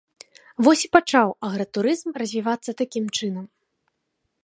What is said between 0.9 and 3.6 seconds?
пачаў агратурызм развівацца такім чынам.